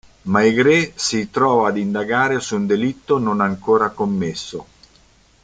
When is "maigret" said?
0.35-0.95